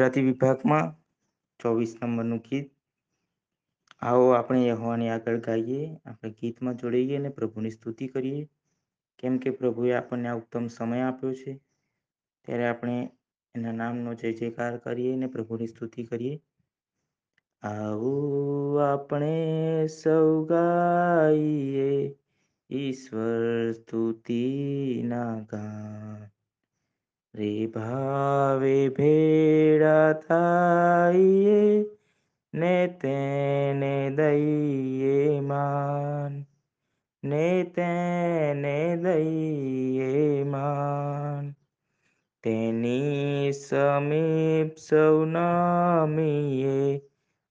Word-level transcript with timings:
ગુજરાતી 0.00 0.22
વિભાગમાં 0.22 0.96
ચોવીસ 1.60 1.96
નંબરનું 2.02 2.38
ગીત. 2.38 2.72
આવો 4.00 4.30
આપણે 4.30 4.66
યહોવાની 4.66 5.08
આગળ 5.08 5.40
ગાઈએ, 5.40 6.00
આપણે 6.06 6.30
ગીતમાં 6.30 6.76
જોડાઈએ 6.76 7.16
અને 7.16 7.28
પ્રભુની 7.28 7.70
સ્તુતિ 7.70 8.06
કરીએ. 8.06 8.48
કેમ 9.18 9.38
કે 9.38 9.50
પ્રભુએ 9.50 9.92
આપણને 9.92 10.28
આ 10.28 10.34
ઉત્તમ 10.34 10.66
સમય 10.66 11.00
આપ્યો 11.00 11.34
છે, 11.34 11.60
ત્યારે 12.44 12.66
આપણે 12.66 13.10
એના 13.54 13.72
નામનો 13.72 14.14
જય 14.14 14.32
જયકાર 14.32 14.78
કરીએ 14.78 15.12
અને 15.12 15.26
પ્રભુની 15.26 15.66
સ્તુતિ 15.66 16.04
કરીએ. 16.04 16.42
આવું 17.62 18.92
આપણે 18.92 19.86
સૌ 19.86 20.44
ગાઈએ, 20.44 22.16
ઈશ્વર 22.70 23.72
સ્તુતિના 23.72 25.40
ગાન. 25.40 26.39
રે 27.34 27.66
ભાવે 27.66 28.88
ભેળા 28.88 30.12
થાઈએ, 30.12 31.84
ને 32.54 32.86
તેને 32.86 34.10
દઈએ 34.10 35.40
માન. 35.40 36.46
ને 37.24 37.64
તેને 37.64 38.96
દઈએ 38.96 40.44
માન. 40.44 41.54
તેની 42.42 43.52
સમીપ 43.52 44.76
સૌ 44.76 45.24
નામીએ, 45.24 47.02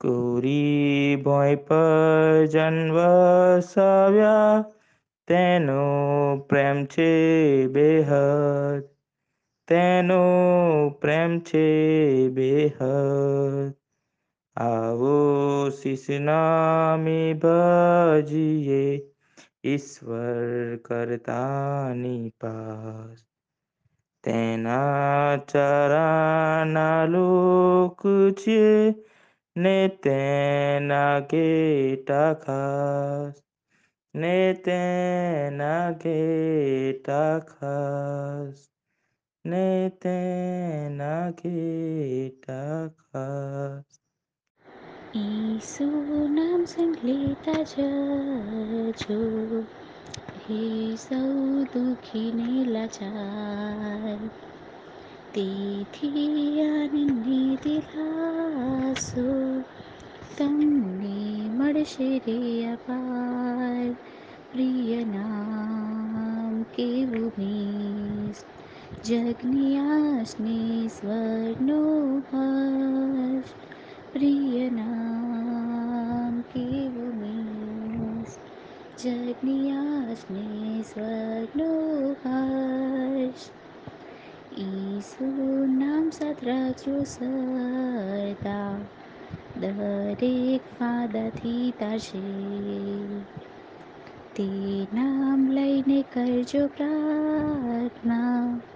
કોરી 0.00 1.18
ભોય 1.18 1.56
પર 1.66 2.46
જન્વસાવ્યા 2.52 4.64
તેનો 5.28 6.44
પ્રેમ 6.48 6.86
છે 6.86 7.68
બેહદ 7.68 8.93
તેનો 9.68 10.90
પ્રેમ 11.00 11.40
છે 11.40 12.28
બેહદ. 12.28 13.74
આવો 14.56 15.70
શિષનામી 15.70 17.34
ભજીએ 17.34 19.10
ઈશ્વર 19.64 20.76
કરતાની 20.76 22.32
પાસ. 22.40 23.24
તેના 24.22 25.36
ચરાના 25.36 27.04
લોક 27.04 28.02
છે 28.38 28.94
ને 29.56 29.88
તેના 29.88 31.20
ઘેટા 31.20 32.34
ખાસ. 32.34 33.42
ને 34.14 34.54
તેના 34.54 35.90
ઘેટા 35.90 37.38
ખાસ. 37.38 38.73
ને 39.44 39.62
તેના 40.00 41.26
ઘેટા 41.32 42.78
ખાસ 43.00 43.90
ઈસુ 45.18 45.86
નામ 46.30 46.60
સંગ 46.66 46.94
લેતા 47.02 47.62
જજો. 47.64 49.18
હે 50.42 50.60
સૌ 50.98 51.32
દુઃખીને 51.72 52.48
લાચાર. 52.68 54.18
તેથી 55.34 56.34
આનંદને 56.64 57.40
દિલાસો. 57.58 59.26
તમને 60.38 61.16
મળશે 61.50 62.08
રે 62.26 62.38
અપાર 62.68 63.88
પ્રિય 64.50 65.00
નામ 65.06 66.54
કેવું 66.72 67.32
મીસ? 67.36 68.38
જગની 69.04 69.78
આસને 69.78 70.88
સ્વરનો 70.88 71.80
હર્ષ 72.30 73.50
પ્રિય 74.12 74.70
નામ 74.70 76.38
કેવું 76.52 77.18
મીસ 77.18 78.38
જગની 79.04 79.72
આસને 79.72 80.44
સ્વરનો 80.82 81.68
હર્ષ 82.22 83.44
ઈસુ 84.58 85.30
નામ 85.74 86.10
સાત્રાજો 86.10 86.98
સરતા 87.04 88.74
દરેક 89.56 90.70
ફાદાથી 90.78 91.72
તાશે 91.78 92.22
તે 94.36 94.46
નામ 94.94 95.50
લઈને 95.50 95.98
કરજો 96.12 96.62
પ્રાર્થના 96.76 98.73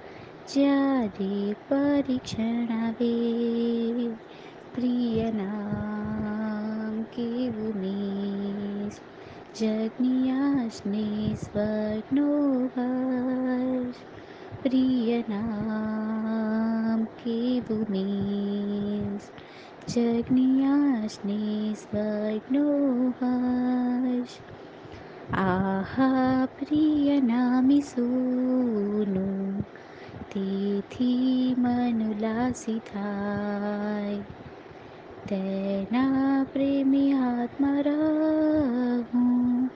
જ્યારે 0.48 1.32
પરીક્ષણ 1.68 2.70
આવે 2.76 3.10
પ્રિય 4.74 5.26
નામ 5.30 6.94
કેવું 7.10 7.74
મીસ 7.76 9.00
જગ્નિયાશને 9.54 11.04
સ્વરનો 11.34 12.28
હર્ષ 12.74 13.98
પ્રિય 14.62 15.18
નામ 15.28 17.06
કેવું 17.18 17.84
મીસ 17.88 19.30
જગની 19.88 20.64
આસને 20.64 21.38
હર્ષ 23.20 24.34
આહા 25.38 26.46
પ્રિય 26.58 27.16
નામી 27.20 27.80
સોનું 27.80 29.64
તેથી 30.29 31.55
મનુલાસી 31.57 32.79
થાય 32.93 34.19
તેના 35.27 36.45
પ્રેમી 36.53 37.11
હાથમાં 37.13 37.79
રહું 37.81 39.69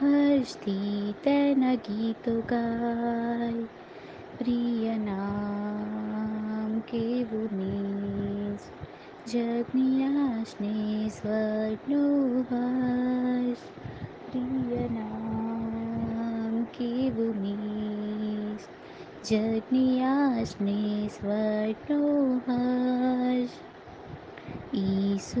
હર્ષથી 0.00 1.14
તેના 1.24 1.74
ગીતો 1.84 2.34
ગાય 2.48 3.64
પ્રિય 4.38 4.96
નામ 4.98 6.72
કેવું 6.86 7.48
મીસ 7.52 8.68
જગની 9.26 10.10
આસને 10.18 10.74
સ્વરનો 11.08 12.04
હર્ષ 12.50 13.62
પ્રિય 14.26 14.84
નામ 14.90 16.54
કેવું 16.72 17.34
મીસ 17.38 17.79
જગની 19.24 20.02
આસને 20.02 21.08
સ્વરનો 21.08 22.40
હર્ષ 22.46 23.66
ઈસુ 24.74 25.40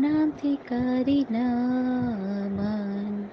નામથી 0.00 0.56
કરી 0.56 1.26
નમન 1.30 3.28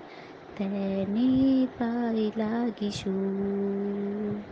તેને 0.57 1.67
પાય 1.79 2.31
લાગીશું 2.37 4.43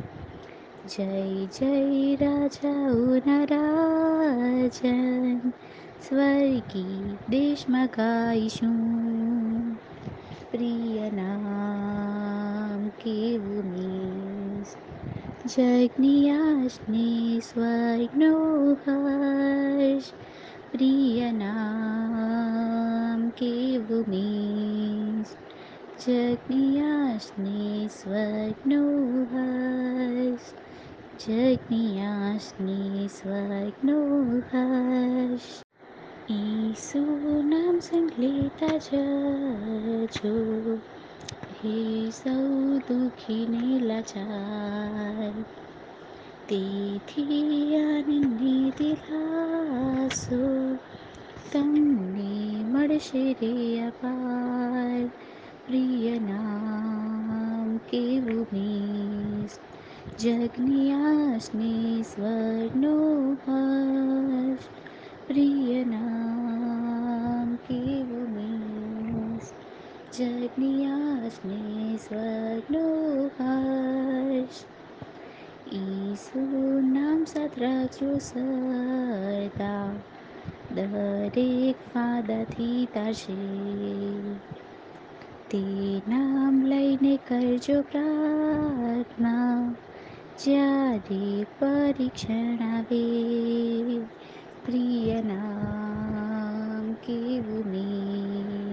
જય 0.88 1.48
જય 1.48 2.16
રાજાઓના 2.16 3.46
રાજન 3.46 5.54
સ્વર્ગી 6.02 7.18
દેશમાં 7.30 7.90
ગાઈશું 7.98 9.78
પ્રિય 10.52 11.10
નામ 11.10 12.92
કેવું 13.04 13.72
નીસ 13.72 13.85
जग्ियाश्च 15.47 16.81
प्रियनां 20.73 23.31
भूमि 23.81 24.23
जग्यां 26.07 27.45
निर्ग्नो 27.45 28.83
है 29.27 29.47
जग्नि 31.21 33.09
स्वग्नो 33.11 34.01
हु 36.97 37.43
नाम 37.43 37.79
संकलिता 37.79 38.79
जु 38.79 39.03
હે 41.57 42.11
સૌ 42.11 42.81
દુઃખીને 42.89 43.65
લચાર 43.81 45.33
તેથી 46.49 47.77
આનંદને 47.77 48.57
દિલાસો 48.79 50.41
તમને 51.53 52.33
મળશે 52.65 53.25
રે 53.33 53.53
અપાર 53.81 55.01
પ્રિય 55.67 56.19
નામ 56.19 57.71
કેવું 57.91 58.47
મીસ 58.53 59.59
જગની 60.19 61.41
સ્વરનો 62.05 62.97
હર્ષ 63.47 64.65
પ્રિય 65.27 65.85
નામ 65.85 66.26
જગની 70.19 70.87
આસને 70.87 71.97
સ્વર્ગનો 71.97 72.83
હર્ષ 73.39 74.65
ઈસુ 75.75 76.41
નામ 76.81 77.25
સદ્રાક્ષો 77.25 78.19
સરતા, 78.19 79.89
દરેક 80.75 81.77
ફાદાથી 81.95 82.89
તારશે 82.95 83.37
તે 85.51 85.63
નામ 86.09 86.67
લઈને 86.67 87.19
કરજો 87.29 87.83
પ્રાર્થના, 87.83 89.75
જ્યારે 90.45 91.47
પરીક્ષણ 91.59 92.59
આવે. 92.77 93.99
પ્રિય 94.67 95.23
નામ 95.23 96.93
કેવું 96.93 97.65
મીસ 97.71 98.66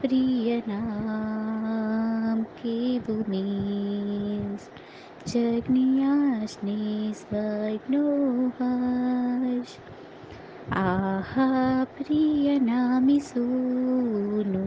प्रियनाग्नीयास्नि 0.00 0.82
स्वर्णोः 7.16 8.60
आहा 10.82 11.48
प्रियनामि 11.96 13.20
सूनु 13.20 14.64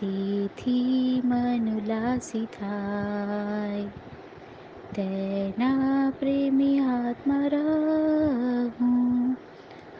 तिथि 0.00 0.80
मनुलासि 1.24 2.46
तैनाप्रेमी 4.96 6.78
आत्मार 6.78 7.54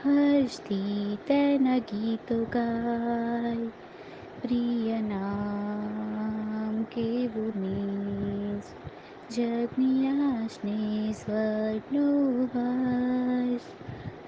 હર્ષથી 0.02 1.18
તેના 1.26 1.78
ગીતો 1.78 2.36
ગાય 2.44 3.66
પ્રિય 4.42 4.96
નામ 5.02 6.78
કેવું 6.84 7.52
મીસ 7.56 8.70
જગની 9.30 10.08
આશને 10.08 10.78
સ્વર્ગનો 11.12 12.06
વાસ 12.54 13.68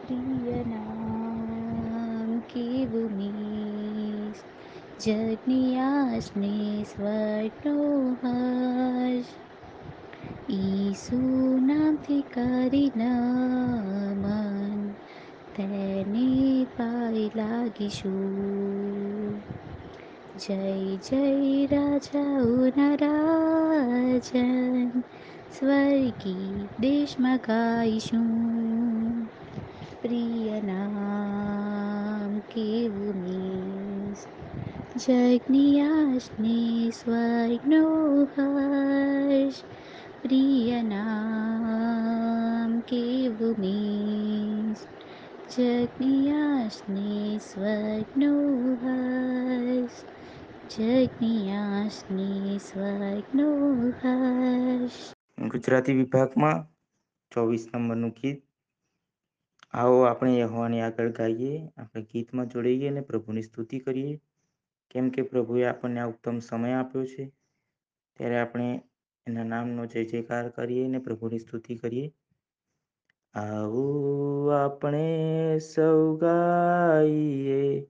પ્રિય 0.02 0.60
નામ 0.66 2.30
કેવું 2.48 3.10
મીસ 3.16 4.44
જગની 5.00 5.76
આશને 5.86 6.54
સ્વર્ગનો 6.84 7.74
હર્ષ 8.22 9.28
ઈસુ 10.52 11.20
નામથી 11.64 12.22
કરી 12.30 12.90
નમન 12.96 14.80
તેને 15.55 16.65
પાય 16.77 17.29
લાગીશું 17.35 19.41
જય 20.39 20.97
જય 20.97 21.67
રાજાઓના 21.67 22.95
રાજન 22.95 25.03
સ્વર્ગી 25.51 26.67
દેશમાં 26.79 27.39
ગાઈશું 27.47 29.27
પ્રિય 30.01 30.61
નામ 30.61 32.41
કેવું 32.49 33.19
મીસ 33.19 34.27
જગની 35.05 35.81
આશને 35.81 36.91
સ્વર્ગનો 36.91 37.83
હર્ષ 38.37 39.63
પ્રિય 40.21 40.83
નામ 40.83 42.81
કેવું 42.87 43.55
મીસ 43.59 44.92
જગની 45.56 46.30
આશને 46.30 47.38
સ્વર્ગનો 47.38 48.30
હર્ષ 48.76 50.04
જગની 50.76 51.50
આશને 51.50 52.58
સ્વર્ગનો 52.58 53.48
હર્ષ 54.02 55.12
ગુજરાતી 55.50 55.94
વિભાગમાં 55.94 56.66
ચોવીસ 57.32 57.68
નંબરનું 57.74 58.10
ગીત. 58.10 58.44
આવો 59.72 60.00
આપણે 60.02 60.38
યહોવાની 60.38 60.80
આગળ 60.80 61.10
ગાઈએ, 61.10 61.72
આપણે 61.76 62.02
ગીતમાં 62.02 62.48
જોડાઈએ 62.48 62.88
અને 62.88 63.00
પ્રભુની 63.00 63.42
સ્તુતિ 63.42 63.78
કરીએ. 63.78 64.20
કેમ 64.90 65.10
કે 65.10 65.22
પ્રભુએ 65.22 65.64
આપણને 65.64 66.00
આ 66.00 66.06
ઉત્તમ 66.06 66.38
સમય 66.38 66.72
આપ્યો 66.72 67.04
છે. 67.04 67.32
ત્યારે 68.14 68.40
આપણે 68.40 68.82
એના 69.26 69.44
નામનો 69.44 69.86
જય 69.86 70.04
જયકાર 70.04 70.48
કરીએ 70.48 70.84
અને 70.84 70.98
પ્રભુની 70.98 71.38
સ્તુતિ 71.38 71.76
કરીએ. 71.76 72.12
આવું 73.34 74.52
આપણે 74.54 75.58
સૌ 75.58 76.16
ગાઈએ 76.16 77.88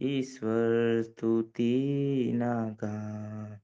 ઈશ્વર 0.00 1.02
સ્તુતિના 1.02 2.70
ગાન. 2.70 3.60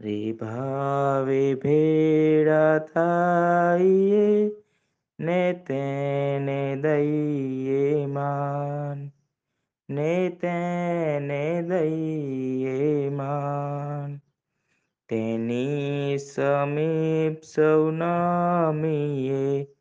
રે 0.00 0.32
ભાવે 0.32 1.54
ભેડા 1.54 2.78
થાઈએ 2.78 4.50
ને 5.18 5.64
તેને 5.66 6.76
દઈએ 6.76 8.06
માન. 8.06 9.12
ને 9.88 10.30
તેને 10.30 11.62
દઈએ 11.62 13.10
માન. 13.10 14.20
તેની 15.08 16.18
સમીપ 16.18 17.42
સૌ 17.42 17.90
નમીએ 17.90 19.77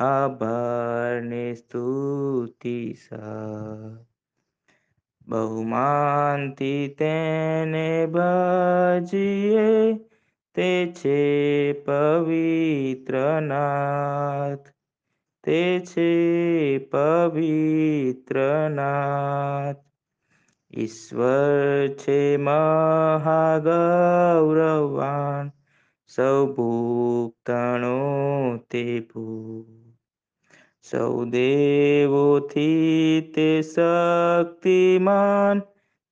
આભારને 0.00 1.54
સ્તુતિ 1.54 2.94
સા 2.94 4.06
બહુમાનથી 5.28 6.88
તેને 6.98 8.06
ભજીએ 8.06 9.68
તે 10.54 10.70
છે 10.96 11.20
પવિત્ર 11.72 13.40
નાથ 13.40 14.66
તે 15.44 15.60
છે 15.80 16.78
પવિત્ર 16.78 18.36
નાથ 18.70 19.84
ઈશ્વર 20.70 21.88
છે 21.98 22.36
મહાગૌરવાન. 22.36 23.60
સૌ 26.10 26.46
ભૂક્તણો 26.46 27.98
તે 28.70 28.84
ભૂ 29.00 29.79
સૌ 30.80 31.24
દેવોથી 31.24 33.32
તે 33.34 33.62
શક્તિમાન 33.62 35.62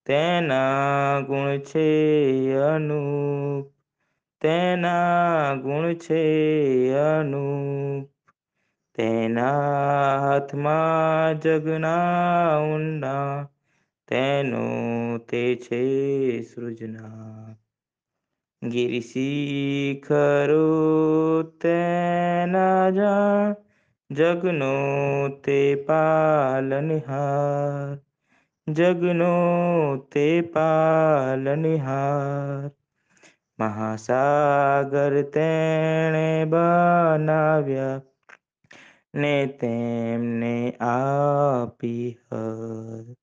તેના 0.06 1.20
ગુણ 1.20 1.60
છે 1.60 2.56
અનુપ, 2.56 3.72
તેના 4.40 5.54
ગુણ 5.54 5.94
છે 5.94 6.94
અનુપ, 6.94 8.08
તેના 8.94 10.20
હાથમાં 10.20 11.40
જગના 11.40 12.62
ઊંડા, 12.62 13.48
તેનું 14.08 15.26
તે 15.26 15.56
છે 15.56 16.42
સૃજના. 16.42 17.56
ગિરશિખરો 18.62 20.62
તેના 21.42 22.90
જા 22.90 23.67
જગનો 24.10 25.38
તે 25.42 25.84
પાલનહાર 25.86 27.98
જગનો 28.66 30.06
તે 30.10 30.42
પાલનહાર 30.52 32.70
મહાસાગર 33.58 35.32
તેણે 35.32 36.44
બનાવ્યા 36.44 38.02
ને 39.14 39.46
તેમને 39.60 40.76
આપી 40.80 42.18
હર. 42.24 43.14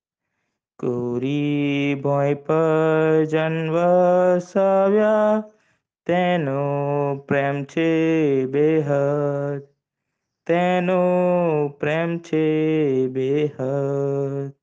કોરી 0.79 1.95
ભોય 1.95 2.35
પર 2.45 3.25
જન્મસાવ્યા 3.25 5.43
તેનો 6.07 7.25
પ્રેમ 7.27 7.65
છે 7.65 8.47
બેહદ 8.47 9.74
તેનો 10.47 11.69
પ્રેમ 11.79 12.19
છે 12.19 13.07
બેહદ. 13.07 14.53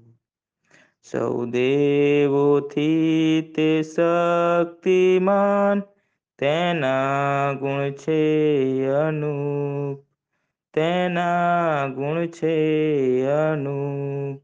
સૌ 1.10 1.46
દેવોથી 1.46 3.52
તે 3.54 3.82
શક્તિમાન 3.82 5.82
તેના 6.38 7.54
ગુણ 7.54 7.92
છે 7.92 8.90
અનુપ, 8.90 10.04
તેના 10.74 11.88
ગુણ 11.88 12.26
છે 12.26 13.26
અનુપ, 13.26 14.42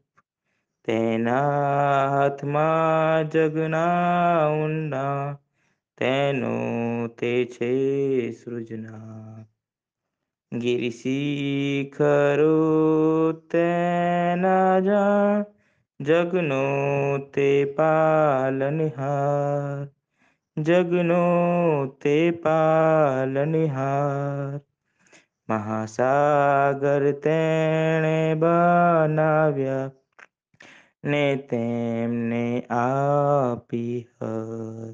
તેના 0.83 2.09
હાથમાં 2.09 3.29
જગના 3.29 4.49
ઊંડા, 4.49 5.37
તેનો 5.97 7.07
તે 7.07 7.45
છે 7.45 8.31
સૃજના. 8.31 9.45
ગિરશિખરો 10.51 12.53
તેના 13.33 14.79
જા 14.79 15.54
જગનો 15.99 16.63
તે 17.33 17.65
પાલનહાર 17.75 19.87
જગનો 20.57 21.23
તે 21.99 22.31
પાલનહાર 22.43 24.61
મહાસાગર 25.49 27.03
તેણે 27.23 28.35
બનાવ્યા 28.35 29.91
ને 31.03 31.25
તેમને 31.49 32.45
આપી 32.77 34.07
હર. 34.13 34.93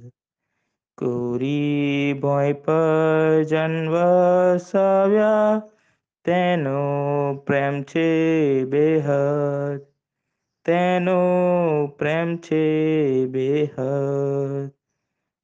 કોરી 0.98 2.16
ભોય 2.16 2.54
પર 2.64 3.44
જન્મસાવ્યા 3.50 5.62
તેનો 6.26 7.42
પ્રેમ 7.46 7.86
છે 7.86 8.66
બેહદ 8.66 9.91
તેનો 10.66 11.88
પ્રેમ 11.98 12.38
છે 12.38 13.26
બેહદ. 13.26 14.72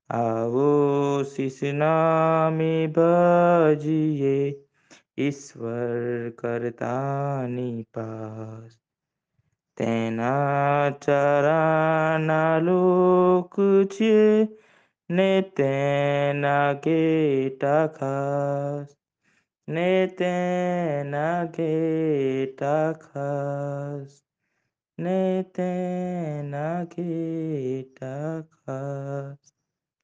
આવો 0.10 1.24
શિષ 1.24 1.64
નામી 1.64 2.88
ભજીએ 2.88 4.66
ઈશ્વર 5.18 6.30
કરતાની 6.30 7.84
પાસ. 7.94 8.78
તેના 9.78 10.90
ચરાના 10.90 12.60
લોક 12.60 13.56
છે 13.92 14.48
ને 15.10 15.42
તેના 15.42 16.74
ઘેટા 16.74 17.88
ખાસ. 17.88 18.98
ને 19.68 20.08
તેના 20.08 21.44
ઘેટા 21.46 22.94
ખાસ. 22.94 24.27
ને 24.98 25.44
તેના 25.56 26.80
ઘેટા 26.86 28.42
ખાસ 28.56 29.57